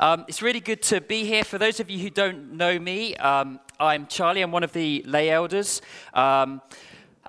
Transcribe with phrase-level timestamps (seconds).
[0.00, 1.44] Um, it's really good to be here.
[1.44, 4.40] For those of you who don't know me, um, I'm Charlie.
[4.40, 5.82] I'm one of the lay elders
[6.14, 6.62] um,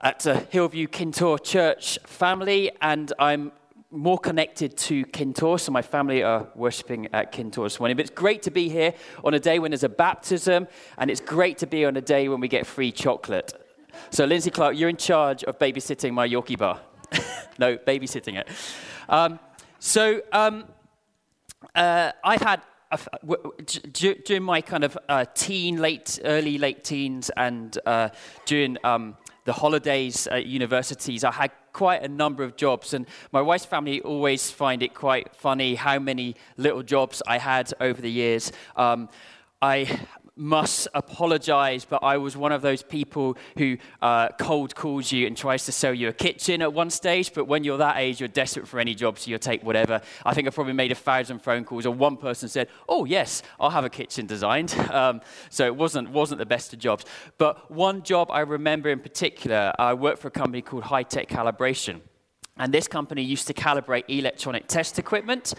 [0.02, 3.52] at uh, Hillview Kintore Church family, and I'm
[3.92, 7.98] more connected to Kintore, so my family are worshipping at Kintore this morning.
[7.98, 8.94] But it's great to be here
[9.26, 10.66] on a day when there's a baptism,
[10.98, 13.52] and it's great to be on a day when we get free chocolate.
[14.12, 16.80] So, Lindsay Clark, you're in charge of babysitting my Yorkie bar.
[17.60, 18.48] no, babysitting it.
[19.10, 19.40] Um,
[19.80, 20.70] so, um,
[21.76, 22.62] uh, I've had
[23.94, 28.10] during my kind of uh, teen, late, early, late teens, and uh,
[28.46, 29.16] during um,
[29.46, 32.94] the holidays at universities, I had quite a number of jobs.
[32.94, 37.74] And my wife's family always find it quite funny how many little jobs I had
[37.80, 38.52] over the years.
[38.76, 39.10] Um,
[39.62, 40.00] I
[40.36, 45.36] must apologize, but I was one of those people who uh, cold calls you and
[45.36, 47.34] tries to sell you a kitchen at one stage.
[47.34, 50.02] But when you're that age, you're desperate for any job, so you'll take whatever.
[50.26, 53.44] I think I probably made a thousand phone calls, or one person said, "Oh yes,
[53.60, 57.06] I'll have a kitchen designed." Um, so it wasn't wasn't the best of jobs.
[57.38, 61.30] But one job I remember in particular, I worked for a company called High Tech
[61.30, 62.02] Calibration.
[62.62, 65.56] And this company used to calibrate electronic test equipment.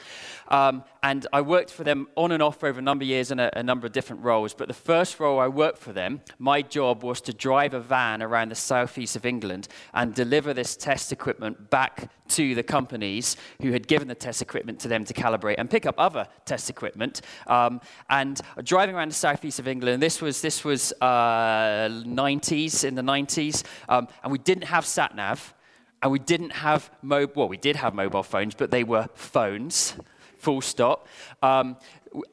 [0.46, 3.32] Um, and I worked for them on and off for over a number of years
[3.32, 4.54] in a, a, number of different roles.
[4.54, 8.22] But the first role I worked for them, my job was to drive a van
[8.22, 13.72] around the southeast of England and deliver this test equipment back to the companies who
[13.72, 17.22] had given the test equipment to them to calibrate and pick up other test equipment.
[17.48, 17.80] Um,
[18.10, 23.02] and driving around the southeast of England, this was, this was uh, 90s, in the
[23.02, 25.52] 90s, um, and we didn't have sat nav
[26.02, 29.94] and we didn't have mobile, well, we did have mobile phones, but they were phones,
[30.38, 31.06] full stop.
[31.42, 31.76] Um,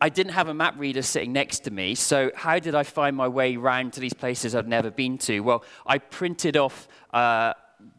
[0.02, 3.16] I didn't have a map reader sitting next to me, so how did I find
[3.16, 5.40] my way around to these places I'd never been to?
[5.42, 7.54] Well, I printed off uh,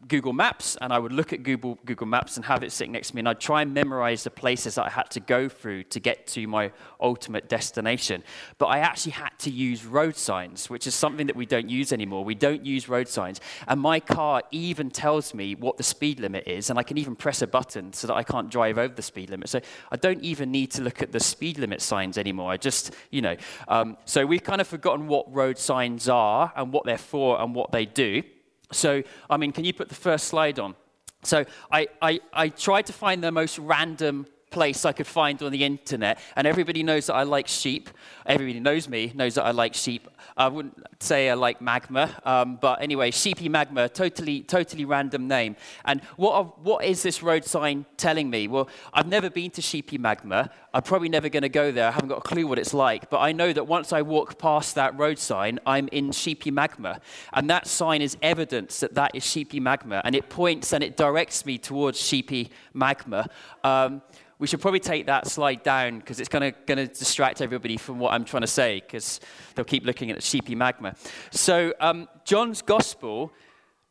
[0.07, 3.09] Google Maps and I would look at Google, Google Maps and have it sitting next
[3.09, 5.83] to me and I'd try and memorize the places that I had to go through
[5.83, 8.23] to get to my ultimate destination.
[8.57, 11.93] But I actually had to use road signs, which is something that we don't use
[11.93, 12.25] anymore.
[12.25, 13.39] We don't use road signs.
[13.67, 17.15] And my car even tells me what the speed limit is and I can even
[17.15, 19.49] press a button so that I can't drive over the speed limit.
[19.49, 19.61] So
[19.91, 22.51] I don't even need to look at the speed limit signs anymore.
[22.51, 23.37] I just, you know.
[23.67, 27.55] Um, so we've kind of forgotten what road signs are and what they're for and
[27.55, 28.23] what they do.
[28.71, 30.75] So, I mean, can you put the first slide on?
[31.23, 35.51] So, I, I, I tried to find the most random place I could find on
[35.51, 37.89] the internet, and everybody knows that I like sheep.
[38.25, 40.07] Everybody knows me, knows that I like sheep.
[40.37, 45.55] I wouldn't say I like magma, um, but anyway, Sheepy Magna, totally, totally random name.
[45.85, 48.47] And what, are, what is this road sign telling me?
[48.47, 50.51] Well, I've never been to Sheepy Magna.
[50.73, 51.87] I'm probably never going to go there.
[51.87, 54.37] I haven't got a clue what it's like, but I know that once I walk
[54.37, 57.01] past that road sign, I'm in Sheepy Magna,
[57.33, 60.97] and that sign is evidence that that is Sheepy Magna, and it points and it
[60.97, 63.27] directs me towards Sheepy Magna.
[63.63, 64.01] Um,
[64.41, 68.11] we should probably take that slide down because it's going to distract everybody from what
[68.11, 69.19] I'm trying to say because
[69.53, 70.95] they'll keep looking at the Sheepy Magna.
[71.29, 73.31] So, um, John's gospel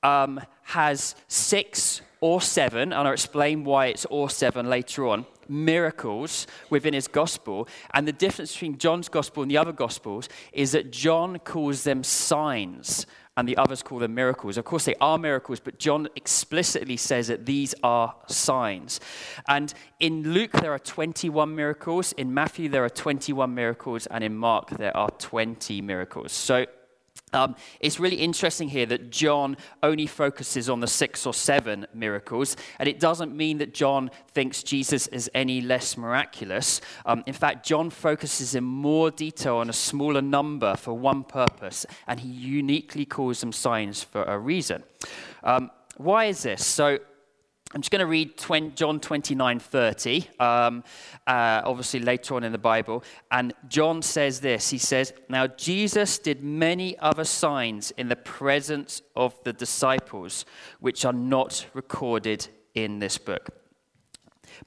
[0.02, 6.48] um, has six or seven, and I'll explain why it's or seven later on, miracles
[6.68, 7.68] within his gospel.
[7.94, 12.02] And the difference between John's gospel and the other gospels is that John calls them
[12.02, 13.06] signs
[13.36, 14.56] and the others call them miracles.
[14.56, 19.00] Of course, they are miracles, but John explicitly says that these are signs.
[19.48, 22.12] And in Luke, there are 21 miracles.
[22.12, 24.06] In Matthew, there are 21 miracles.
[24.06, 26.32] And in Mark, there are 20 miracles.
[26.32, 26.66] So
[27.32, 32.56] um, it's really interesting here that John only focuses on the six or seven miracles,
[32.78, 36.80] and it doesn't mean that John thinks Jesus is any less miraculous.
[37.06, 41.86] Um, in fact, John focuses in more detail on a smaller number for one purpose,
[42.06, 44.82] and he uniquely calls them signs for a reason.
[45.42, 46.64] Um, why is this?
[46.64, 46.98] So,
[47.72, 50.82] I'm just going to read 20, John 29 30, um,
[51.25, 53.04] uh, obviously later on in the Bible.
[53.31, 59.03] And John says this He says, Now Jesus did many other signs in the presence
[59.14, 60.44] of the disciples,
[60.80, 63.50] which are not recorded in this book.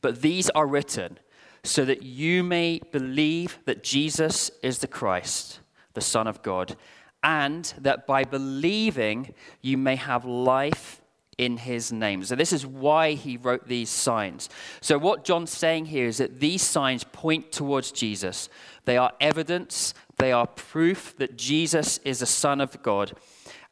[0.01, 1.19] But these are written
[1.63, 5.59] so that you may believe that Jesus is the Christ,
[5.93, 6.77] the Son of God,
[7.21, 11.01] and that by believing you may have life
[11.37, 12.23] in his name.
[12.23, 14.49] So, this is why he wrote these signs.
[14.81, 18.49] So, what John's saying here is that these signs point towards Jesus.
[18.85, 23.13] They are evidence, they are proof that Jesus is the Son of God.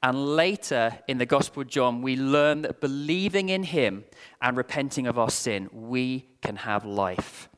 [0.03, 4.05] And later in the Gospel of John, we learn that believing in him
[4.41, 7.49] and repenting of our sin, we can have life.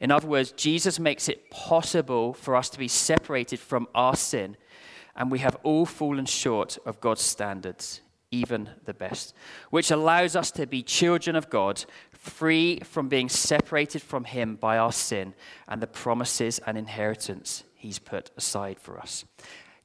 [0.00, 4.56] In other words, Jesus makes it possible for us to be separated from our sin,
[5.14, 9.34] and we have all fallen short of God's standards even the best,
[9.70, 14.78] which allows us to be children of God, free from being separated from Him by
[14.78, 15.34] our sin
[15.66, 19.24] and the promises and inheritance He's put aside for us,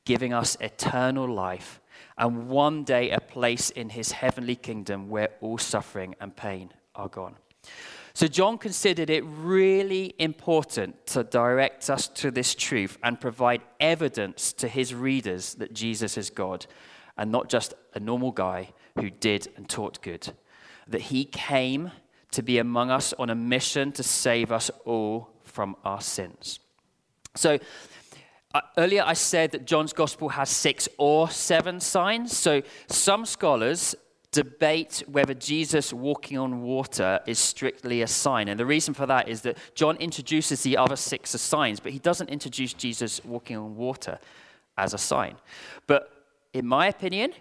[0.03, 1.79] giving us eternal life
[2.17, 7.09] and one day a place in His heavenly kingdom where all suffering and pain are
[7.09, 7.35] gone.
[8.13, 14.53] So, John considered it really important to direct us to this truth and provide evidence
[14.53, 16.65] to his readers that Jesus is God
[17.17, 20.31] and not just a normal guy who did and taught good.
[20.87, 21.91] That he came
[22.31, 26.59] to be among us on a mission to save us all from our sins.
[27.35, 27.59] So,
[28.53, 32.37] uh, earlier I said that John's gospel has six or seven signs.
[32.37, 33.95] So, some scholars
[34.31, 38.49] debate whether Jesus walking on water is strictly a sign.
[38.49, 41.93] And the reason for that is that John introduces the other six as signs, but
[41.93, 44.19] he doesn't introduce Jesus walking on water
[44.77, 45.37] as a sign.
[45.87, 46.14] But
[46.55, 47.33] in my opinion,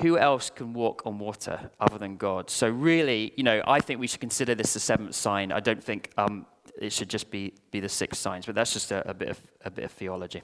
[0.00, 2.48] who else can walk on water other than God?
[2.48, 5.52] So, really, you know, I think we should consider this the seventh sign.
[5.52, 6.46] I don't think um,
[6.80, 9.40] it should just be, be the six signs, but that's just a, a, bit, of,
[9.66, 10.42] a bit of theology.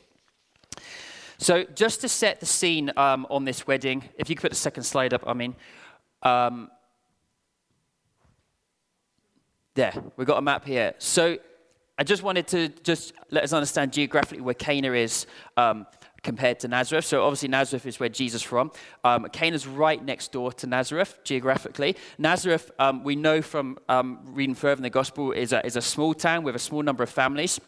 [1.39, 4.57] So, just to set the scene um, on this wedding, if you could put the
[4.57, 5.57] second slide up, I mean,
[6.23, 6.71] um,
[9.75, 10.93] there, we've got a map here.
[10.99, 11.39] So,
[11.99, 15.27] I just wanted to just let us understand geographically where Cana is.
[15.57, 15.87] Um,
[16.23, 17.05] compared to Nazareth.
[17.05, 18.71] So obviously Nazareth is where Jesus is from.
[19.05, 21.97] Um, Cana's right next door to Nazareth geographically.
[22.19, 25.83] Nazareth, um, we know from um, reading further in the Gospel, is a, is a
[25.83, 27.61] small town with a small number of families.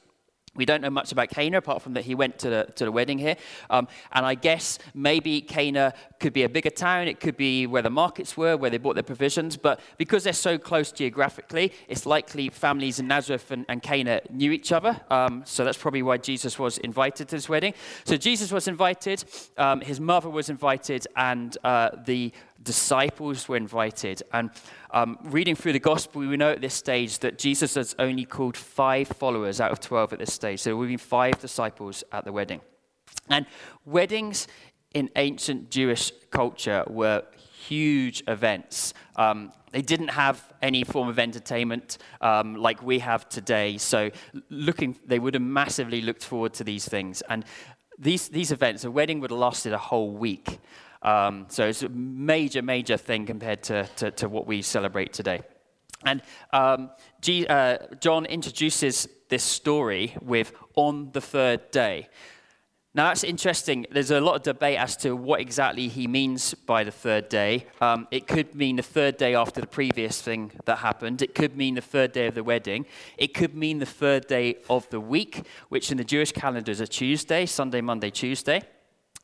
[0.54, 2.92] We don't know much about Cana apart from that he went to the, to the
[2.92, 3.36] wedding here.
[3.70, 7.08] Um, and I guess maybe Cana could be a bigger town.
[7.08, 9.56] It could be where the markets were, where they bought their provisions.
[9.56, 14.52] But because they're so close geographically, it's likely families in Nazareth and, and Cana knew
[14.52, 15.00] each other.
[15.10, 17.74] Um, so that's probably why Jesus was invited to this wedding.
[18.04, 19.24] So Jesus was invited,
[19.56, 24.22] um, his mother was invited, and uh, the disciples were invited.
[24.32, 24.50] And
[24.90, 28.56] um, reading through the gospel, we know at this stage that Jesus has only called
[28.56, 30.60] five followers out of 12 at this stage.
[30.60, 32.60] So there will be five disciples at the wedding.
[33.28, 33.46] And
[33.84, 34.46] weddings
[34.94, 37.24] in ancient Jewish culture were
[37.66, 38.94] huge events.
[39.16, 43.76] Um, they didn't have any form of entertainment um, like we have today.
[43.78, 44.10] So
[44.48, 47.22] looking, they would have massively looked forward to these things.
[47.28, 47.44] And
[47.98, 50.60] these, these events, a wedding would have lasted a whole week.
[51.04, 55.42] Um, so it's a major, major thing compared to, to, to what we celebrate today.
[56.04, 56.22] And
[56.52, 56.90] um,
[57.20, 62.08] G, uh, John introduces this story with on the third day.
[62.96, 63.86] Now, that's interesting.
[63.90, 67.66] There's a lot of debate as to what exactly he means by the third day.
[67.80, 71.20] Um, it could mean the third day after the previous thing that happened.
[71.20, 72.86] It could mean the third day of the wedding.
[73.18, 76.80] It could mean the third day of the week, which in the Jewish calendar is
[76.80, 78.62] a Tuesday, Sunday, Monday, Tuesday.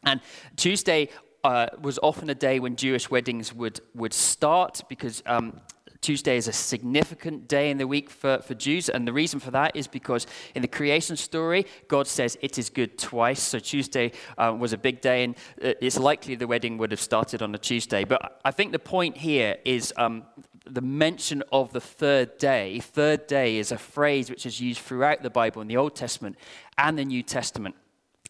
[0.02, 0.20] And
[0.56, 1.10] Tuesday
[1.44, 5.60] uh, was often a day when Jewish weddings would, would start because um,
[6.00, 8.88] Tuesday is a significant day in the week for, for Jews.
[8.88, 12.70] And the reason for that is because in the creation story, God says it is
[12.70, 13.42] good twice.
[13.42, 17.00] So Tuesday uh, was a big day, and uh, it's likely the wedding would have
[17.00, 18.04] started on a Tuesday.
[18.04, 20.24] But I think the point here is um,
[20.64, 22.80] the mention of the third day.
[22.80, 26.36] Third day is a phrase which is used throughout the Bible in the Old Testament
[26.78, 27.74] and the New Testament.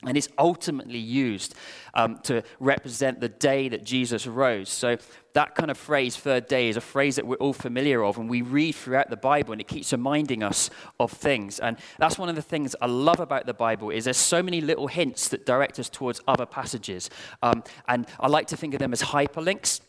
[0.06, 1.54] And it's ultimately used
[1.92, 4.70] um, to represent the day that Jesus rose.
[4.70, 4.96] So
[5.34, 8.28] that kind of phrase, third day, is a phrase that we're all familiar of, and
[8.28, 11.58] we read throughout the Bible, and it keeps reminding us of things.
[11.60, 14.60] And that's one of the things I love about the Bible is there's so many
[14.60, 17.10] little hints that direct us towards other passages.
[17.42, 19.80] Um, and I like to think of them as hyperlinks.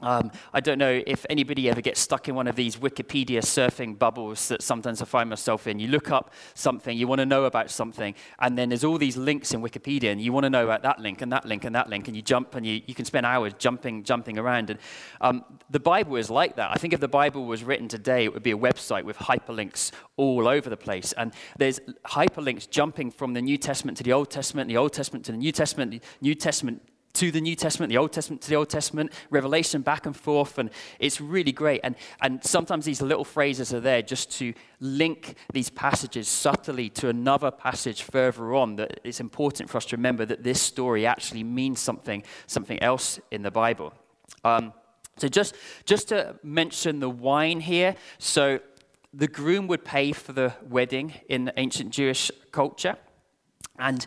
[0.00, 3.98] Um, I don't know if anybody ever gets stuck in one of these Wikipedia surfing
[3.98, 5.78] bubbles that sometimes I find myself in.
[5.78, 9.16] You look up something, you want to know about something, and then there's all these
[9.16, 11.74] links in Wikipedia, and you want to know about that link and that link and
[11.74, 14.70] that link, and you jump and you, you can spend hours jumping, jumping around.
[14.70, 14.78] And
[15.20, 16.70] um, the Bible is like that.
[16.70, 19.90] I think if the Bible was written today, it would be a website with hyperlinks
[20.16, 21.12] all over the place.
[21.12, 25.24] And there's hyperlinks jumping from the New Testament to the Old Testament, the Old Testament
[25.26, 26.82] to the New Testament, the New Testament
[27.18, 30.56] to the New Testament, the Old Testament to the Old Testament, Revelation back and forth,
[30.58, 30.70] and
[31.00, 31.80] it's really great.
[31.82, 37.08] And, and sometimes these little phrases are there just to link these passages subtly to
[37.08, 41.42] another passage further on that it's important for us to remember that this story actually
[41.42, 43.92] means something, something else in the Bible.
[44.44, 44.72] Um,
[45.16, 48.60] so just, just to mention the wine here, so
[49.12, 52.96] the groom would pay for the wedding in ancient Jewish culture.
[53.76, 54.06] And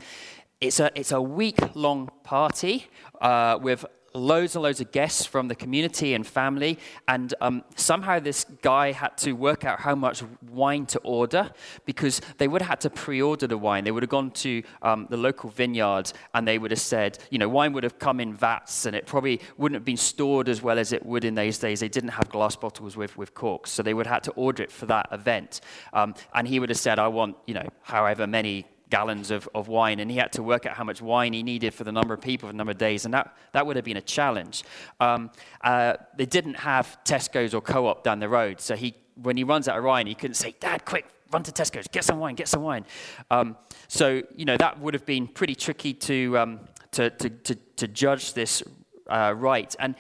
[0.62, 2.86] it's a, it's a week long party
[3.20, 6.78] uh, with loads and loads of guests from the community and family,
[7.08, 11.50] and um, somehow this guy had to work out how much wine to order
[11.86, 13.84] because they would have had to pre-order the wine.
[13.84, 17.40] They would have gone to um, the local vineyard and they would have said, you
[17.40, 20.62] know, wine would have come in vats and it probably wouldn't have been stored as
[20.62, 21.80] well as it would in those days.
[21.80, 24.62] They didn't have glass bottles with, with corks, so they would have had to order
[24.62, 25.62] it for that event.
[25.94, 29.68] Um, and he would have said, I want, you know, however many gallons of, of
[29.68, 32.14] wine, and he had to work out how much wine he needed for the number
[32.14, 34.64] of people for the number of days, and that, that would have been a challenge.
[35.00, 35.32] Um,
[35.62, 39.68] uh, they didn't have Tesco's or Co-op down the road, so he, when he runs
[39.68, 42.48] out of wine, he couldn't say, Dad, quick, run to Tesco's, get some wine, get
[42.48, 42.86] some wine.
[43.32, 43.58] Um,
[43.88, 46.60] so, you know, that would have been pretty tricky to, um,
[46.92, 48.62] to, to, to, to, judge this
[49.08, 49.74] uh, right.
[49.80, 49.96] And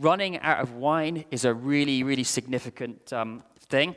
[0.00, 3.96] running out of wine is a really, really significant um, thing.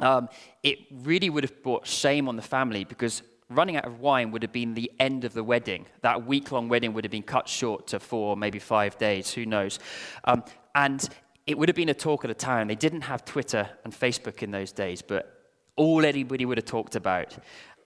[0.00, 0.28] Um,
[0.62, 3.22] it really would have brought shame on the family because
[3.54, 5.86] running out of wine would have been the end of the wedding.
[6.02, 9.46] That week long wedding would have been cut short to four, maybe five days, who
[9.46, 9.78] knows.
[10.24, 10.44] Um,
[10.74, 11.08] and
[11.46, 12.68] it would have been a talk of the town.
[12.68, 15.30] They didn't have Twitter and Facebook in those days, but
[15.76, 17.36] all anybody would have talked about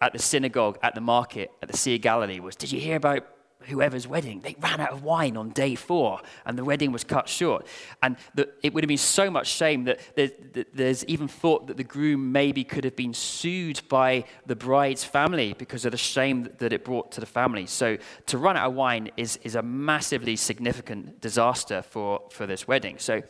[0.01, 2.97] at the synagogue, at the market, at the Sea of Galilee was Did you hear
[2.97, 3.27] about
[3.63, 4.41] whoever's wedding.
[4.41, 7.67] They ran out of wine on day four, and the wedding was cut short.
[8.03, 10.31] And the, it would have been so much shame that there's,
[10.73, 15.55] there's even thought that the groom maybe could have been sued by the bride's family
[15.55, 17.67] because of the shame that it brought to the family.
[17.67, 22.67] So to run out of wine is, is a massively significant disaster for, for this
[22.69, 22.99] wedding.
[22.99, 23.23] So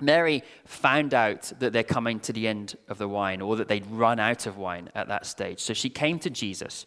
[0.00, 3.86] Mary found out that they're coming to the end of the wine or that they'd
[3.86, 5.60] run out of wine at that stage.
[5.60, 6.86] So she came to Jesus.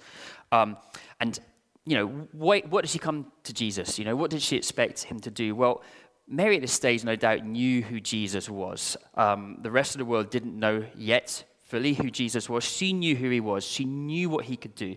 [0.52, 0.78] Um,
[1.20, 1.40] and
[1.86, 4.00] you know, what, what did she come to Jesus?
[4.00, 5.56] You know, what did she expect him to do?
[5.56, 5.84] Well,
[6.28, 8.96] Mary at this stage, no doubt, knew who Jesus was.
[9.16, 12.64] Um, the rest of the world didn't know yet fully who Jesus was.
[12.64, 13.66] She knew who he was.
[13.66, 14.96] She knew what he could do.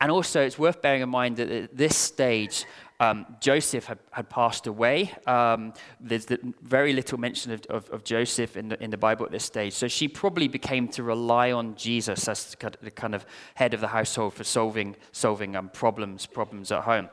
[0.00, 2.64] And also, it's worth bearing in mind that at this stage,
[3.00, 5.10] um, Joseph had, had, passed away.
[5.26, 9.24] Um, there's the, very little mention of, of, of, Joseph in the, in the Bible
[9.24, 9.72] at this stage.
[9.72, 13.88] So she probably became to rely on Jesus as the kind of head of the
[13.88, 17.08] household for solving, solving um, problems, problems at home.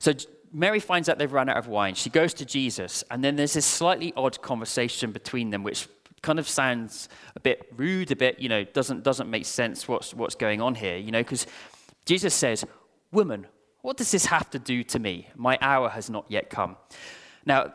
[0.00, 0.12] So
[0.52, 1.94] Mary finds out they've run out of wine.
[1.94, 5.88] She goes to Jesus, and then there's this slightly odd conversation between them, which
[6.22, 10.12] kind of sounds a bit rude, a bit, you know, doesn't, doesn't make sense what's,
[10.12, 11.46] what's going on here, you know, because
[12.04, 12.64] Jesus says,
[13.12, 13.46] Woman,
[13.82, 15.28] what does this have to do to me?
[15.36, 16.76] My hour has not yet come.
[17.44, 17.74] Now,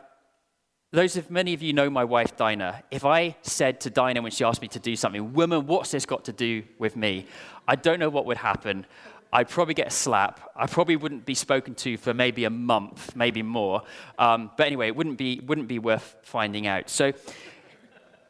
[0.90, 2.82] those of many of you know my wife Dinah.
[2.90, 6.06] If I said to Dinah when she asked me to do something, "Woman, what's this
[6.06, 7.26] got to do with me?"
[7.68, 8.86] I don't know what would happen.
[9.30, 10.50] I'd probably get a slap.
[10.56, 13.82] I probably wouldn't be spoken to for maybe a month, maybe more.
[14.18, 16.88] Um, but anyway, it wouldn't be wouldn't be worth finding out.
[16.88, 17.12] So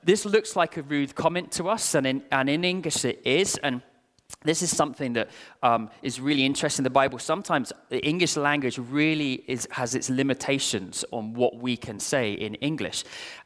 [0.02, 3.56] this looks like a rude comment to us, and in, and in English it is.
[3.62, 3.82] And
[4.44, 5.30] this is something that
[5.64, 7.18] um, is really interesting in the Bible.
[7.18, 12.54] Sometimes the English language really is, has its limitations on what we can say in
[12.56, 13.04] English.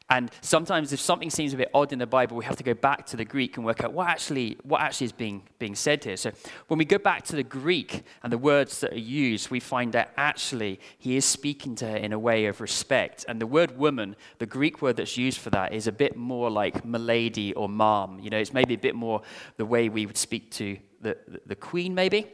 [0.09, 2.75] And sometimes if something seems a bit odd in the Bible, we have to go
[2.75, 6.03] back to the Greek and work out what actually, what actually is being, being said
[6.03, 6.17] here.
[6.17, 6.31] So
[6.67, 9.93] when we go back to the Greek and the words that are used, we find
[9.93, 13.25] that actually he is speaking to her in a way of respect.
[13.27, 16.51] And the word woman, the Greek word that's used for that, is a bit more
[16.51, 18.19] like milady or mom.
[18.19, 19.21] You know, it's maybe a bit more
[19.57, 22.27] the way we would speak to the, the, queen, maybe.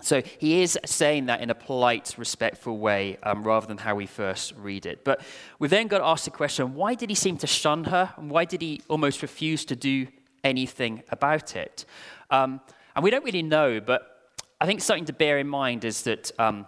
[0.00, 4.06] So he is saying that in a polite, respectful way um, rather than how we
[4.06, 5.04] first read it.
[5.04, 5.20] But
[5.58, 8.12] we've then got to ask the question why did he seem to shun her?
[8.16, 10.06] And why did he almost refuse to do
[10.44, 11.84] anything about it?
[12.30, 12.60] Um,
[12.94, 16.32] and we don't really know, but I think something to bear in mind is that
[16.38, 16.66] um,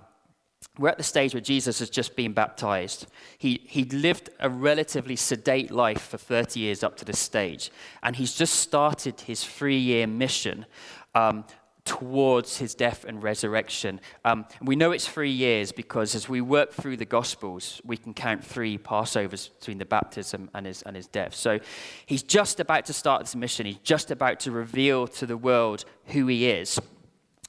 [0.78, 3.06] we're at the stage where Jesus has just been baptized.
[3.36, 7.70] He, he lived a relatively sedate life for 30 years up to this stage,
[8.02, 10.66] and he's just started his three year mission.
[11.14, 11.44] Um,
[11.88, 13.98] towards his death and resurrection.
[14.22, 18.12] Um, we know it's three years because as we work through the Gospels, we can
[18.12, 21.34] count three Passovers between the baptism and his, and his death.
[21.34, 21.60] So
[22.04, 23.64] he's just about to start this mission.
[23.64, 26.78] He's just about to reveal to the world who he is.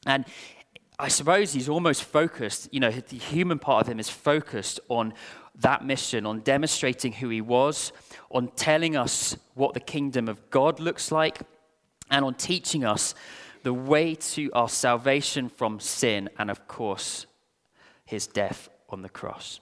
[0.06, 0.24] And
[1.01, 5.13] I suppose he's almost focused, you know, the human part of him is focused on
[5.56, 7.94] that mission, on demonstrating who he was,
[8.29, 11.39] on telling us what the kingdom of God looks like,
[12.12, 13.15] and on teaching us
[13.63, 17.25] the way to our salvation from sin, and of course,
[18.06, 19.62] his death on the cross.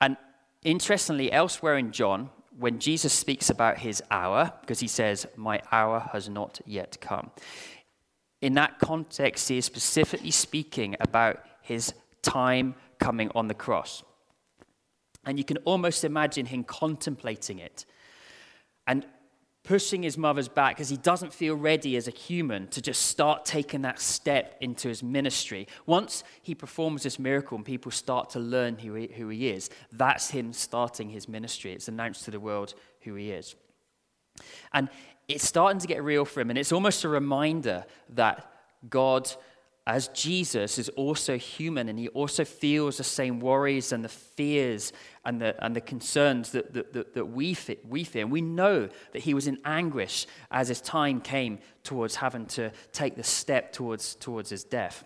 [0.00, 0.16] And
[0.64, 6.08] interestingly, elsewhere in John, when Jesus speaks about his hour, because he says, My hour
[6.12, 7.30] has not yet come,
[8.40, 11.92] in that context, he is specifically speaking about his
[12.22, 14.02] time coming on the cross.
[15.24, 17.84] And you can almost imagine him contemplating it
[18.86, 19.04] and
[19.62, 23.44] pushing his mother's back because he doesn't feel ready as a human to just start
[23.44, 25.68] taking that step into his ministry.
[25.84, 29.68] Once he performs this miracle and people start to learn who he, who he is,
[29.92, 31.72] that's him starting his ministry.
[31.72, 33.54] It's announced to the world who he is.
[34.72, 34.88] And
[35.30, 38.50] it's starting to get real for him, and it's almost a reminder that
[38.88, 39.30] God
[39.86, 44.92] as Jesus is also human and he also feels the same worries and the fears
[45.24, 47.56] and the, and the concerns that, that, that, that we,
[47.88, 48.22] we fear.
[48.22, 52.70] And we know that he was in anguish as his time came towards having to
[52.92, 55.02] take the step towards, towards his death.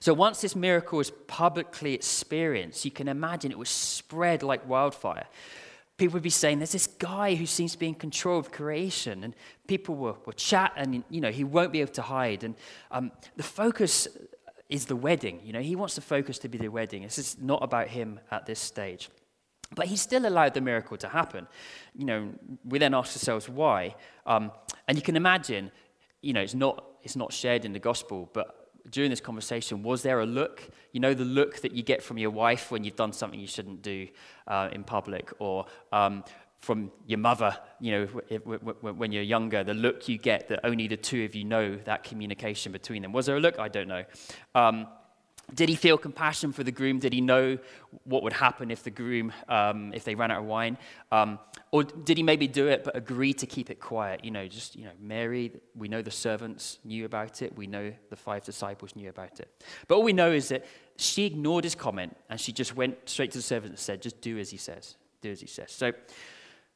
[0.00, 5.26] So once this miracle was publicly experienced, you can imagine it was spread like wildfire
[5.96, 9.24] people would be saying, There's this guy who seems to be in control of creation.
[9.24, 9.34] And
[9.66, 12.44] people will, chat, and you know, he won't be able to hide.
[12.44, 12.54] And
[12.90, 14.08] um, the focus
[14.68, 15.40] is the wedding.
[15.44, 17.02] You know, he wants the focus to be the wedding.
[17.02, 19.08] This is not about him at this stage.
[19.74, 21.46] But he still allowed the miracle to happen.
[21.94, 22.30] You know,
[22.64, 23.94] we then ask ourselves why.
[24.26, 24.52] Um,
[24.86, 25.70] and you can imagine,
[26.22, 30.02] you know, it's not, it's not shared in the gospel, but during this conversation, was
[30.02, 30.68] there a look?
[30.92, 33.46] You know, the look that you get from your wife when you've done something you
[33.46, 34.08] shouldn't do
[34.46, 36.24] uh, in public, or um,
[36.60, 40.96] from your mother, you know, when you're younger, the look you get that only the
[40.96, 43.12] two of you know that communication between them.
[43.12, 43.58] Was there a look?
[43.58, 44.04] I don't know.
[44.54, 44.86] Um,
[45.52, 46.98] did he feel compassion for the groom?
[46.98, 47.58] Did he know
[48.04, 50.78] what would happen if the groom, um, if they ran out of wine?
[51.12, 51.38] Um,
[51.70, 54.24] or did he maybe do it but agree to keep it quiet?
[54.24, 57.56] You know, just, you know, Mary, we know the servants knew about it.
[57.56, 59.64] We know the five disciples knew about it.
[59.86, 60.64] But all we know is that
[60.96, 64.20] she ignored his comment and she just went straight to the servants and said, just
[64.20, 64.96] do as he says.
[65.20, 65.72] Do as he says.
[65.72, 65.92] So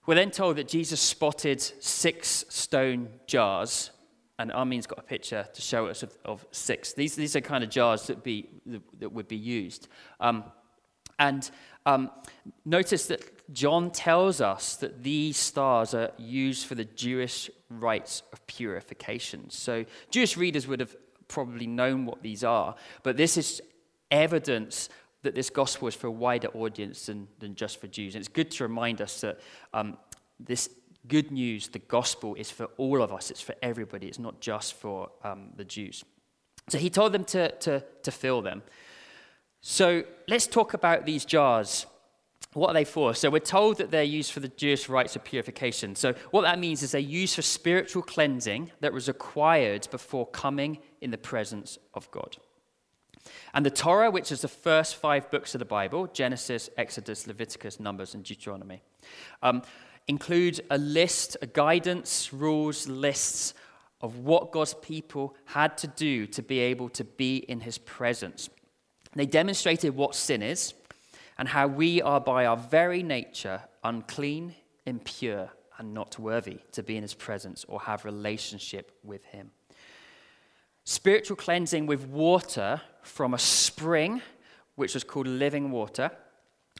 [0.06, 3.90] we're then told that Jesus spotted six stone jars
[4.38, 6.92] and Armin's got a picture to show us of, of six.
[6.92, 8.48] These, these are kind of jars that, be,
[8.98, 9.88] that would be used.
[10.20, 10.44] Um,
[11.18, 11.50] and
[11.86, 12.10] um,
[12.64, 18.46] notice that John tells us that these stars are used for the Jewish rites of
[18.46, 19.50] purification.
[19.50, 20.94] So Jewish readers would have
[21.26, 23.60] probably known what these are, but this is
[24.10, 24.88] evidence
[25.22, 28.14] that this gospel is for a wider audience than, than just for Jews.
[28.14, 29.40] And it's good to remind us that
[29.74, 29.98] um,
[30.38, 30.70] this
[31.08, 33.30] good news, the gospel, is for all of us.
[33.30, 34.06] It's for everybody.
[34.06, 36.04] It's not just for um, the Jews.
[36.68, 38.62] So he told them to, to, to fill them.
[39.60, 41.86] So let's talk about these jars.
[42.52, 43.14] What are they for?
[43.14, 45.94] So we're told that they're used for the Jewish rites of purification.
[45.94, 50.78] So what that means is they're used for spiritual cleansing that was acquired before coming
[51.00, 52.36] in the presence of God.
[53.52, 57.80] And the Torah, which is the first five books of the Bible Genesis, Exodus, Leviticus,
[57.80, 58.82] Numbers, and Deuteronomy.
[59.42, 59.62] Um,
[60.08, 63.54] include a list, a guidance, rules, lists
[64.00, 68.48] of what God's people had to do to be able to be in his presence.
[69.14, 70.74] They demonstrated what sin is
[71.36, 74.54] and how we are by our very nature unclean,
[74.86, 79.50] impure, and not worthy to be in his presence or have relationship with him.
[80.84, 84.22] Spiritual cleansing with water from a spring,
[84.74, 86.10] which was called living water,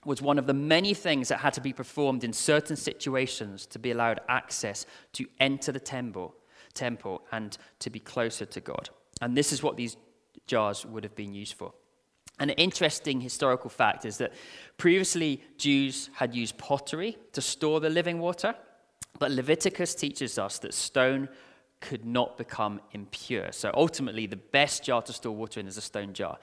[0.04, 3.78] was one of the many things that had to be performed in certain situations to
[3.78, 6.34] be allowed access to enter the temple,
[6.74, 8.90] temple and to be closer to God.
[9.20, 9.96] And this is what these
[10.46, 11.72] jars would have been used for.
[12.38, 14.32] An interesting historical fact is that
[14.76, 18.54] previously Jews had used pottery to store the living water,
[19.18, 21.28] but Leviticus teaches us that stone
[21.80, 23.52] could not become impure.
[23.52, 26.38] So ultimately, the best jar to store water in is a stone jar.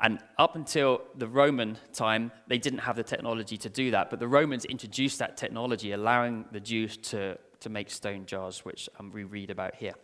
[0.00, 4.10] And up until the Roman time, they didn't have the technology to do that.
[4.10, 8.88] But the Romans introduced that technology, allowing the Jews to, to make stone jars, which
[8.98, 9.94] um, we read about here.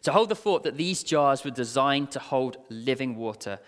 [0.00, 3.60] So hold the thought that these jars were designed to hold living water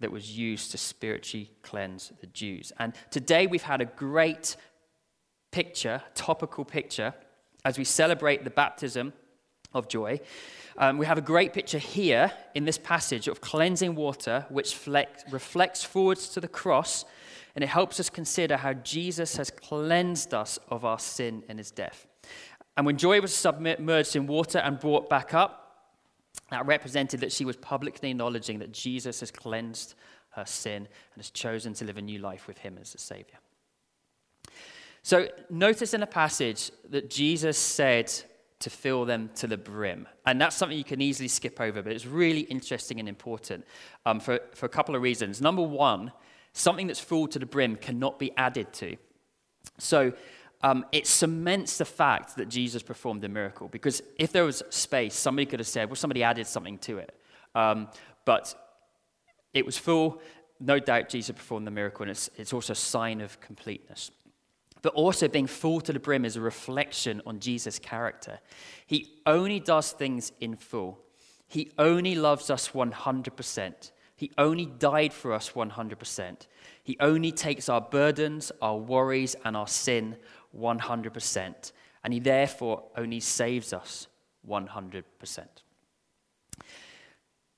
[0.00, 2.72] that was used to spiritually cleanse the Jews.
[2.78, 4.56] And today we've had a great
[5.50, 7.14] picture, topical picture,
[7.64, 9.12] as we celebrate the baptism
[9.78, 10.20] of joy.
[10.76, 15.24] Um, we have a great picture here in this passage of cleansing water, which flex,
[15.30, 17.04] reflects forwards to the cross,
[17.54, 21.70] and it helps us consider how Jesus has cleansed us of our sin in his
[21.70, 22.06] death.
[22.76, 25.64] And when joy was submerged in water and brought back up,
[26.50, 29.94] that represented that she was publicly acknowledging that Jesus has cleansed
[30.30, 33.38] her sin and has chosen to live a new life with him as the Savior.
[35.02, 38.12] So, notice in the passage that Jesus said
[38.60, 40.06] to fill them to the brim.
[40.26, 43.64] And that's something you can easily skip over, but it's really interesting and important
[44.04, 45.40] um, for, for a couple of reasons.
[45.40, 46.12] Number one,
[46.52, 48.96] something that's full to the brim cannot be added to.
[49.78, 50.12] So
[50.62, 55.14] um, it cements the fact that Jesus performed a miracle, because if there was space,
[55.14, 57.14] somebody could have said, well, somebody added something to it.
[57.54, 57.88] Um,
[58.24, 58.54] but
[59.54, 60.20] it was full.
[60.60, 64.10] No doubt Jesus performed the miracle, and it's, it's also a sign of completeness.
[64.82, 68.40] But also being full to the brim is a reflection on Jesus' character.
[68.86, 70.98] He only does things in full,
[71.46, 73.92] He only loves us 100%.
[74.16, 76.48] He only died for us 100%.
[76.82, 80.16] He only takes our burdens, our worries, and our sin
[80.58, 81.72] 100%.
[82.02, 84.08] And He therefore only saves us
[84.48, 85.04] 100%.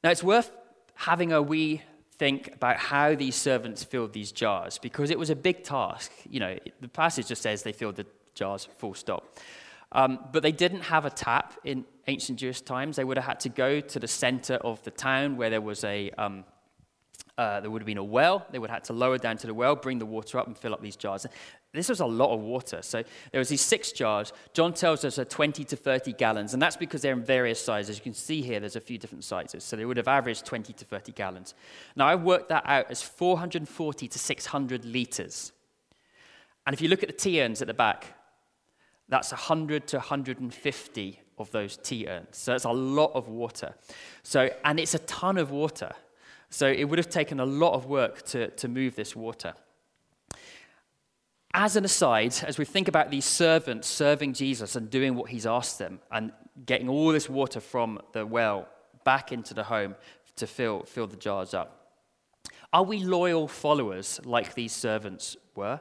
[0.05, 0.53] Now, it's worth
[0.95, 1.81] having a wee
[2.21, 6.13] think about how these servants filled these jars because it was a big task.
[6.29, 9.39] You know, the passage just says they filled the jars full stop.
[9.93, 12.97] Um, but they didn't have a tap in ancient Jewish times.
[12.97, 15.83] They would have had to go to the center of the town where there was
[15.83, 16.45] a, um,
[17.41, 18.47] uh, there would have been a well.
[18.51, 20.55] They would have had to lower down to the well, bring the water up, and
[20.55, 21.25] fill up these jars.
[21.73, 22.83] This was a lot of water.
[22.83, 24.35] So there was these six jars.
[24.53, 27.97] John tells us are 20 to 30 gallons, and that's because they're in various sizes.
[27.97, 29.65] You can see here there's a few different sizes.
[29.65, 31.55] So they would have averaged 20 to 30 gallons.
[31.97, 35.53] Now I worked that out as 440 to 600 liters.
[36.67, 38.19] And if you look at the tea urns at the back,
[39.09, 42.37] that's 100 to 150 of those tea urns.
[42.37, 43.77] So it's a lot of water.
[44.25, 45.93] So, and it's a ton of water.
[46.51, 49.55] So it would have taken a lot of work to, to move this water.
[51.55, 55.47] As an aside, as we think about these servants serving Jesus and doing what he's
[55.47, 56.33] asked them and
[56.67, 58.69] getting all this water from the well
[59.05, 59.95] back into the home
[60.37, 61.81] to fill, fill the jars up,
[62.73, 65.81] are we loyal followers like these servants were?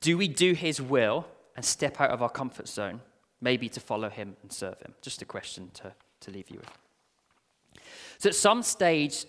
[0.00, 3.00] Do we do his will and step out of our comfort zone,
[3.40, 4.94] maybe to follow him and serve him?
[5.02, 7.82] Just a question to, to leave you with.
[8.18, 9.26] So, at some stage,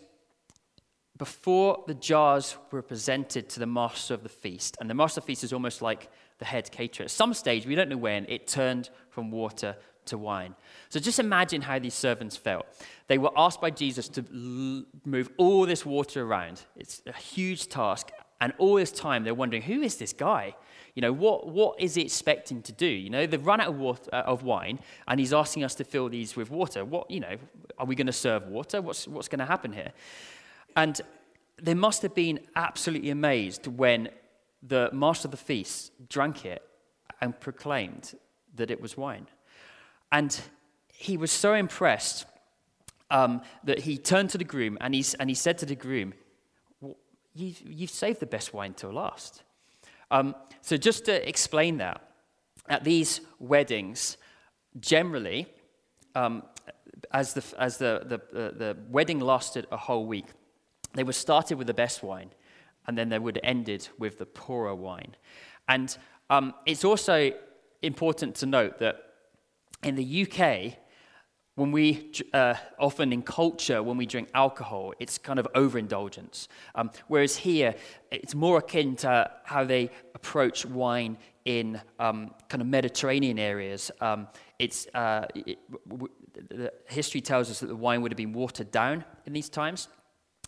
[1.23, 5.23] before the jars were presented to the master of the feast, and the master of
[5.23, 6.09] the feast is almost like
[6.39, 7.05] the head caterer.
[7.05, 10.53] At some stage, we don't know when, it turned from water to wine.
[10.89, 12.65] So just imagine how these servants felt.
[13.07, 16.63] They were asked by Jesus to l- move all this water around.
[16.75, 18.11] It's a huge task.
[18.41, 20.57] And all this time, they're wondering, who is this guy?
[20.93, 22.85] You know, what, what is he expecting to do?
[22.85, 25.85] You know, they've run out of, water, uh, of wine, and he's asking us to
[25.85, 26.83] fill these with water.
[26.83, 27.37] What, you know,
[27.77, 28.81] are we going to serve water?
[28.81, 29.93] What's, what's going to happen here?
[30.75, 30.99] And
[31.61, 34.09] they must have been absolutely amazed when
[34.61, 36.61] the master of the feast drank it
[37.21, 38.15] and proclaimed
[38.55, 39.27] that it was wine.
[40.11, 40.39] And
[40.93, 42.25] he was so impressed
[43.11, 46.13] um, that he turned to the groom and, he's, and he said to the groom,
[46.81, 46.97] well,
[47.33, 49.43] you've, you've, saved the best wine till last.
[50.11, 52.01] Um, so, just to explain that,
[52.69, 54.17] at these weddings,
[54.79, 55.47] generally,
[56.15, 56.43] um,
[57.11, 60.27] as, the, as the, the, the, the wedding lasted a whole week,
[60.93, 62.31] they were started with the best wine,
[62.87, 65.15] and then they would ended with the poorer wine.
[65.67, 65.95] And
[66.29, 67.31] um, it's also
[67.81, 68.97] important to note that
[69.83, 70.77] in the UK,
[71.55, 76.47] when we uh, often in culture when we drink alcohol it's kind of overindulgence.
[76.75, 77.75] Um, whereas here
[78.11, 83.91] it's more akin to how they approach wine in um, kind of mediterranean areas.
[84.01, 84.27] Um,
[84.57, 88.71] it's uh, it, w- the history tells us that the wine would have been watered
[88.71, 89.89] down in these times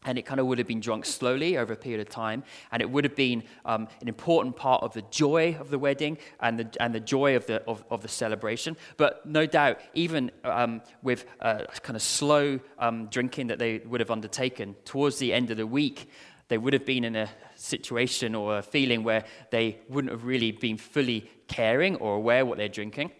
[0.05, 2.81] and it kind of would have been drunk slowly over a period of time, and
[2.81, 6.59] it would have been um, an important part of the joy of the wedding and
[6.59, 8.77] the, and the joy of the, of, of the celebration.
[8.97, 13.99] But no doubt, even um, with uh, kind of slow um, drinking that they would
[13.99, 16.09] have undertaken, towards the end of the week,
[16.47, 20.51] they would have been in a situation or a feeling where they wouldn't have really
[20.51, 23.11] been fully caring or aware what they're drinking.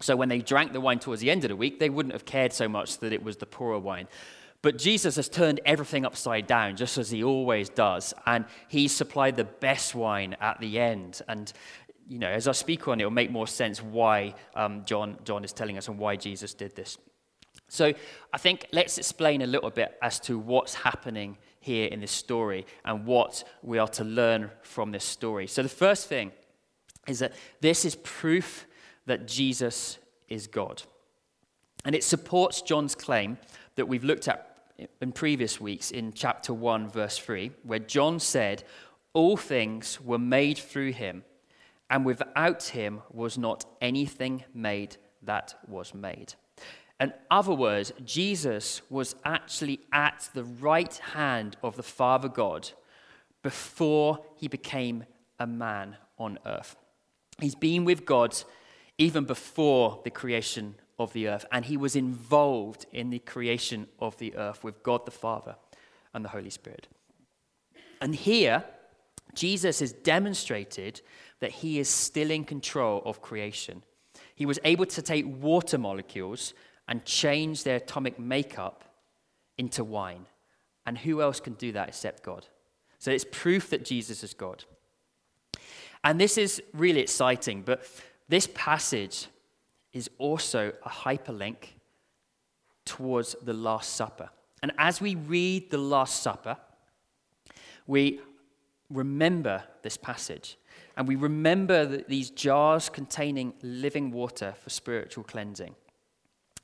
[0.00, 2.24] So when they drank the wine towards the end of the week, they wouldn't have
[2.24, 4.08] cared so much that it was the poorer wine.
[4.64, 8.14] But Jesus has turned everything upside down, just as he always does.
[8.24, 11.20] And he supplied the best wine at the end.
[11.28, 11.52] And,
[12.08, 15.44] you know, as I speak on it, it'll make more sense why um, John, John
[15.44, 16.96] is telling us and why Jesus did this.
[17.68, 17.92] So
[18.32, 22.64] I think let's explain a little bit as to what's happening here in this story
[22.86, 25.46] and what we are to learn from this story.
[25.46, 26.32] So the first thing
[27.06, 28.66] is that this is proof
[29.04, 29.98] that Jesus
[30.28, 30.84] is God.
[31.84, 33.36] And it supports John's claim
[33.76, 34.52] that we've looked at
[35.00, 38.64] in previous weeks in chapter 1, verse 3, where John said,
[39.12, 41.24] All things were made through him,
[41.90, 46.34] and without him was not anything made that was made.
[47.00, 52.70] In other words, Jesus was actually at the right hand of the Father God
[53.42, 55.04] before he became
[55.38, 56.76] a man on earth.
[57.40, 58.36] He's been with God
[58.96, 64.16] even before the creation of the earth, and he was involved in the creation of
[64.18, 65.56] the earth with God the Father
[66.12, 66.86] and the Holy Spirit.
[68.00, 68.64] And here,
[69.34, 71.00] Jesus has demonstrated
[71.40, 73.82] that he is still in control of creation.
[74.34, 76.54] He was able to take water molecules
[76.88, 78.84] and change their atomic makeup
[79.58, 80.26] into wine.
[80.86, 82.46] And who else can do that except God?
[82.98, 84.64] So it's proof that Jesus is God.
[86.02, 87.86] And this is really exciting, but
[88.28, 89.28] this passage
[89.94, 91.68] is also a hyperlink
[92.84, 94.28] towards the Last Supper.
[94.62, 96.56] And as we read the Last Supper,
[97.86, 98.20] we
[98.90, 100.58] remember this passage.
[100.96, 105.74] And we remember that these jars containing living water for spiritual cleansing.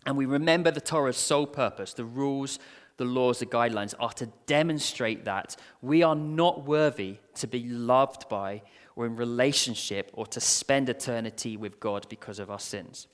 [0.06, 2.58] And we remember the Torah's sole purpose, the rules,
[2.96, 8.28] the laws, the guidelines, are to demonstrate that we are not worthy to be loved
[8.28, 8.62] by
[8.96, 13.06] or in relationship or to spend eternity with God because of our sins.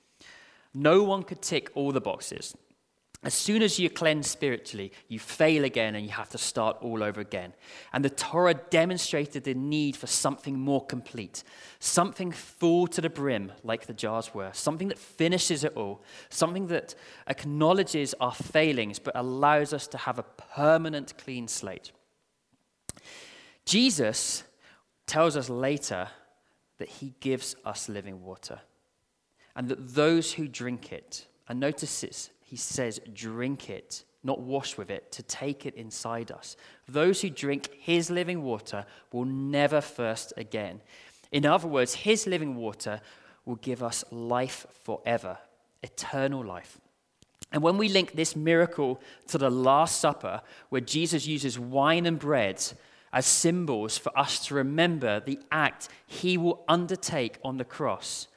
[0.78, 2.54] No one could tick all the boxes.
[3.22, 7.02] As soon as you cleanse spiritually, you fail again and you have to start all
[7.02, 7.54] over again.
[7.94, 11.44] And the Torah demonstrated the need for something more complete,
[11.78, 16.66] something full to the brim, like the jars were, something that finishes it all, something
[16.66, 16.94] that
[17.26, 21.90] acknowledges our failings but allows us to have a permanent clean slate.
[23.64, 24.44] Jesus
[25.06, 26.08] tells us later
[26.76, 28.60] that he gives us living water
[29.56, 34.76] and that those who drink it, and notice this, he says, drink it, not wash
[34.76, 36.56] with it, to take it inside us.
[36.88, 40.82] Those who drink his living water will never thirst again.
[41.32, 43.00] In other words, his living water
[43.44, 45.38] will give us life forever,
[45.82, 46.78] eternal life.
[47.50, 52.18] And when we link this miracle to the Last Supper, where Jesus uses wine and
[52.18, 52.62] bread
[53.12, 58.28] as symbols for us to remember the act he will undertake on the cross,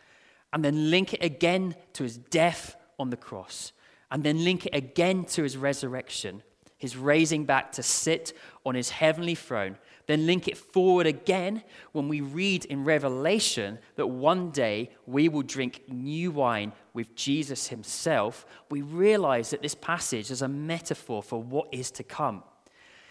[0.53, 3.71] and then link it again to his death on the cross,
[4.12, 6.43] and then link it again to his resurrection,
[6.77, 8.33] his raising back to sit
[8.65, 14.07] on his heavenly throne, then link it forward again when we read in Revelation that
[14.07, 20.31] one day we will drink new wine with Jesus himself, we realize that this passage
[20.31, 22.43] is a metaphor for what is to come.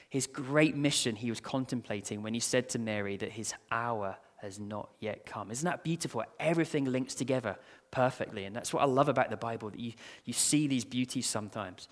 [0.09, 4.59] His great mission he was contemplating when he said to Mary that his hour has
[4.59, 5.51] not yet come.
[5.51, 6.23] Isn't that beautiful?
[6.39, 7.57] Everything links together
[7.91, 8.45] perfectly.
[8.45, 9.93] And that's what I love about the Bible, that you,
[10.25, 11.89] you see these beauties sometimes.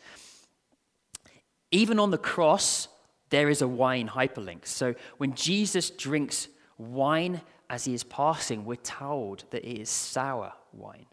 [1.70, 2.88] Even on the cross,
[3.30, 4.66] there is a wine hyperlink.
[4.66, 10.52] So when Jesus drinks wine as he is passing, we're told that it is sour
[10.72, 11.06] wine.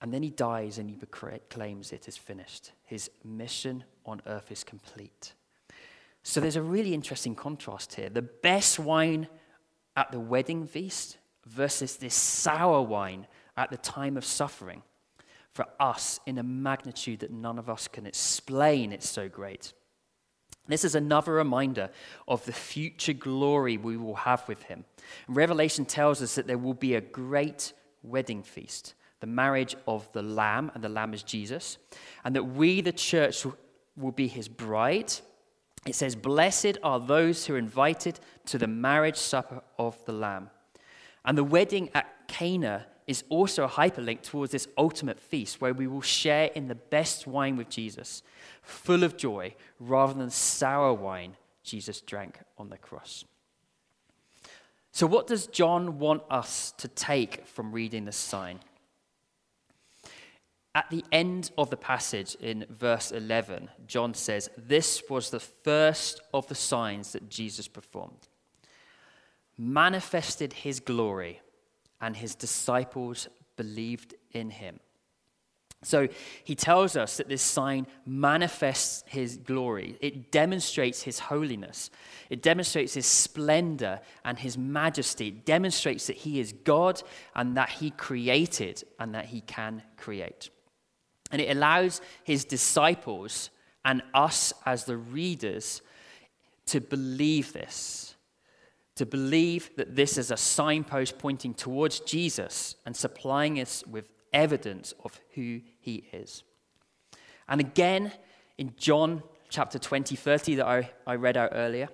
[0.00, 2.70] And then he dies and he proclaims it is finished.
[2.84, 5.32] His mission on earth is complete.
[6.22, 8.08] So there's a really interesting contrast here.
[8.08, 9.26] The best wine
[9.98, 14.80] at the wedding feast versus this sour wine at the time of suffering
[15.50, 18.92] for us in a magnitude that none of us can explain.
[18.92, 19.72] It's so great.
[20.68, 21.90] This is another reminder
[22.28, 24.84] of the future glory we will have with him.
[25.26, 27.72] Revelation tells us that there will be a great
[28.04, 31.76] wedding feast, the marriage of the Lamb, and the Lamb is Jesus,
[32.24, 33.44] and that we, the church,
[33.96, 35.12] will be his bride
[35.86, 40.50] it says, Blessed are those who are invited to the marriage supper of the Lamb.
[41.24, 45.86] And the wedding at Cana is also a hyperlink towards this ultimate feast where we
[45.86, 48.22] will share in the best wine with Jesus,
[48.62, 53.24] full of joy, rather than sour wine Jesus drank on the cross.
[54.92, 58.60] So, what does John want us to take from reading this sign?
[60.78, 66.20] At the end of the passage in verse 11, John says, This was the first
[66.32, 68.28] of the signs that Jesus performed,
[69.56, 71.40] manifested his glory,
[72.00, 74.78] and his disciples believed in him.
[75.82, 76.06] So
[76.44, 79.96] he tells us that this sign manifests his glory.
[80.00, 81.90] It demonstrates his holiness.
[82.30, 85.26] It demonstrates his splendor and his majesty.
[85.26, 87.02] It demonstrates that he is God
[87.34, 90.50] and that he created and that he can create.
[91.30, 93.50] And it allows his disciples
[93.84, 95.82] and us as the readers
[96.66, 98.14] to believe this,
[98.96, 104.92] to believe that this is a signpost pointing towards Jesus and supplying us with evidence
[105.04, 106.42] of who he is.
[107.48, 108.12] And again,
[108.58, 111.88] in John chapter 20, 30, that I, I read out earlier,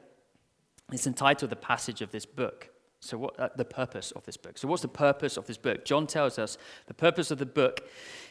[0.92, 2.70] it's entitled The Passage of This Book.
[3.00, 4.56] So, what uh, the purpose of this book?
[4.56, 5.84] So, what's the purpose of this book?
[5.84, 7.86] John tells us the purpose of the book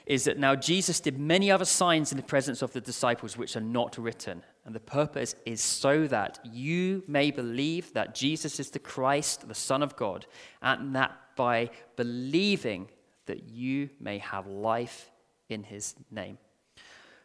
[0.05, 3.55] is that now Jesus did many other signs in the presence of the disciples which
[3.55, 4.43] are not written.
[4.65, 9.55] And the purpose is so that you may believe that Jesus is the Christ, the
[9.55, 10.25] Son of God,
[10.61, 12.89] and that by believing
[13.25, 15.11] that you may have life
[15.49, 16.37] in his name.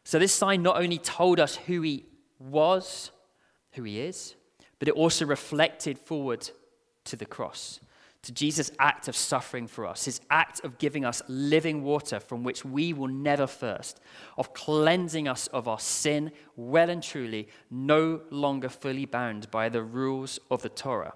[0.04, 2.06] So, this sign not only told us who he
[2.38, 3.10] was,
[3.72, 4.34] who he is,
[4.78, 6.48] but it also reflected forward
[7.04, 7.80] to the cross,
[8.28, 12.44] to Jesus' act of suffering for us, his act of giving us living water from
[12.44, 14.00] which we will never thirst,
[14.36, 19.82] of cleansing us of our sin well and truly, no longer fully bound by the
[19.82, 21.14] rules of the Torah.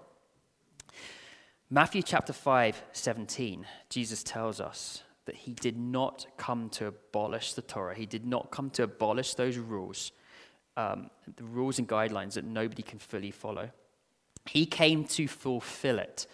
[1.69, 7.61] Matthew chapter 5, 17, Jesus tells us that he did not come to abolish the
[7.61, 7.95] Torah.
[7.95, 10.13] He did not come to abolish those rules,
[10.79, 13.69] um, the rules and guidelines that nobody can fully follow.
[14.47, 16.27] He came to fulfill it.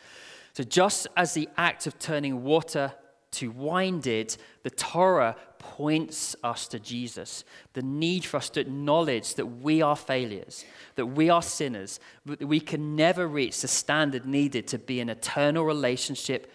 [0.58, 2.92] So, just as the act of turning water
[3.30, 7.44] to wine did, the Torah points us to Jesus.
[7.74, 10.64] The need for us to acknowledge that we are failures,
[10.96, 15.08] that we are sinners, that we can never reach the standard needed to be in
[15.08, 16.50] eternal relationship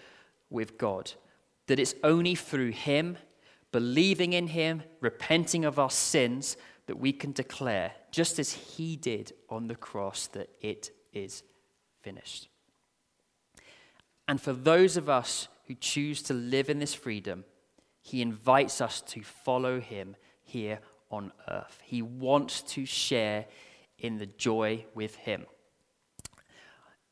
[0.49, 1.13] with God.
[1.67, 3.17] That it's only through Him,
[3.71, 9.31] believing in Him, repenting of our sins, that we can declare, just as He did
[9.47, 11.43] on the cross, that it is
[12.01, 12.49] finished.
[14.27, 17.45] And for those of us who choose to live in this freedom,
[18.01, 21.79] he invites us to follow him here on earth.
[21.83, 23.45] He wants to share
[23.97, 25.45] in the joy with him.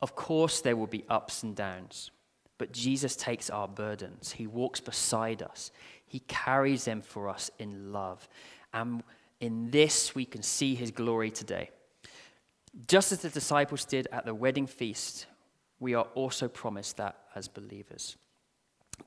[0.01, 2.11] Of course, there will be ups and downs,
[2.57, 4.31] but Jesus takes our burdens.
[4.31, 5.71] He walks beside us,
[6.05, 8.27] He carries them for us in love.
[8.73, 9.03] And
[9.39, 11.69] in this, we can see His glory today.
[12.87, 15.27] Just as the disciples did at the wedding feast,
[15.81, 18.15] we are also promised that as believers.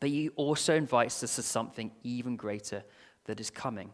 [0.00, 2.82] But he also invites us to something even greater
[3.24, 3.90] that is coming,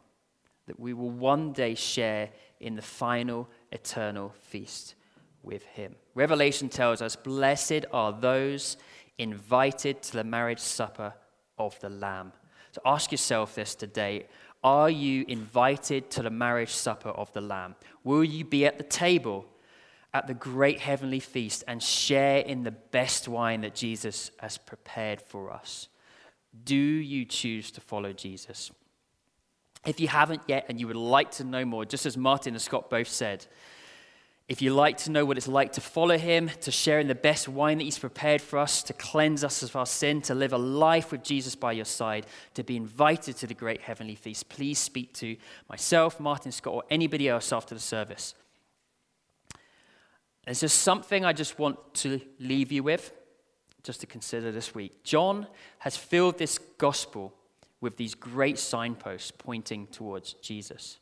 [0.66, 4.94] that we will one day share in the final eternal feast
[5.42, 5.94] with him.
[6.14, 8.78] Revelation tells us, Blessed are those
[9.18, 11.12] invited to the marriage supper
[11.58, 12.32] of the Lamb.
[12.72, 14.26] So ask yourself this today
[14.64, 17.76] Are you invited to the marriage supper of the Lamb?
[18.04, 19.44] Will you be at the table
[20.12, 25.20] at the great heavenly feast and share in the best wine that Jesus has prepared
[25.22, 25.88] for us?
[26.64, 28.70] Do you choose to follow Jesus?
[29.86, 32.62] If you haven't yet and you would like to know more, just as Martin and
[32.62, 33.46] Scott both said,
[34.50, 37.14] if you like to know what it's like to follow him, to share in the
[37.14, 40.52] best wine that he's prepared for us, to cleanse us of our sin, to live
[40.52, 44.48] a life with Jesus by your side, to be invited to the great heavenly feast,
[44.48, 45.36] please speak to
[45.68, 48.34] myself, Martin Scott, or anybody else after the service.
[50.44, 53.12] There's just something I just want to leave you with,
[53.82, 55.04] just to consider this week.
[55.04, 55.46] John
[55.78, 57.34] has filled this gospel
[57.80, 60.98] with these great signposts pointing towards Jesus.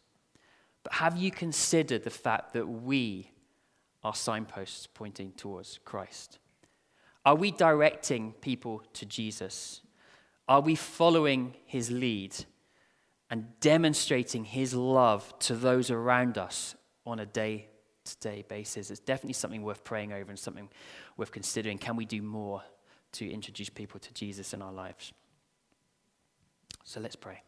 [0.84, 3.30] But have you considered the fact that we
[4.04, 6.38] are signposts pointing towards Christ?
[7.24, 9.82] Are we directing people to Jesus?
[10.48, 12.34] Are we following his lead
[13.28, 16.74] and demonstrating his love to those around us
[17.04, 17.68] on a day
[18.14, 18.90] to day basis.
[18.90, 20.68] It's definitely something worth praying over and something
[21.16, 21.78] worth considering.
[21.78, 22.62] Can we do more
[23.12, 25.12] to introduce people to Jesus in our lives?
[26.84, 27.42] So let's pray.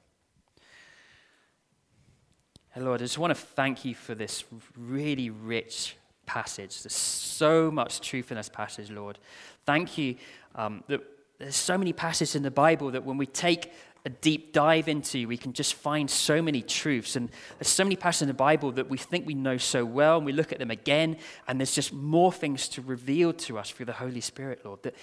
[2.77, 4.45] Lord, I just want to thank you for this
[4.77, 6.83] really rich passage.
[6.83, 9.19] There's so much truth in this passage, Lord.
[9.67, 10.17] Thank you
[10.55, 11.01] um, that
[11.39, 13.73] there's so many passages in the Bible that when we take
[14.05, 17.17] a deep dive into, we can just find so many truths.
[17.17, 20.17] And there's so many passages in the Bible that we think we know so well,
[20.17, 23.71] and we look at them again, and there's just more things to reveal to us
[23.71, 24.83] through the Holy Spirit, Lord.
[24.83, 24.95] That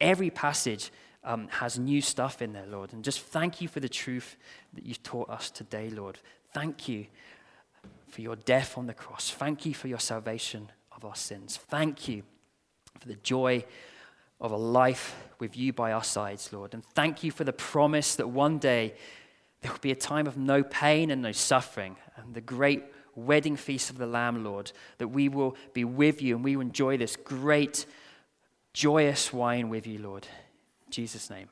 [0.00, 0.90] every passage
[1.24, 2.92] um, has new stuff in there, Lord.
[2.92, 4.36] And just thank you for the truth
[4.74, 6.18] that you've taught us today, Lord.
[6.54, 7.06] Thank you
[8.08, 9.30] for your death on the cross.
[9.30, 11.58] Thank you for your salvation of our sins.
[11.68, 12.22] Thank you
[12.98, 13.64] for the joy
[14.40, 16.74] of a life with you by our sides, Lord.
[16.74, 18.94] And thank you for the promise that one day
[19.62, 23.56] there will be a time of no pain and no suffering, and the great wedding
[23.56, 26.96] feast of the Lamb, Lord, that we will be with you and we will enjoy
[26.98, 27.86] this great,
[28.74, 30.26] joyous wine with you, Lord.
[30.86, 31.48] In Jesus' name.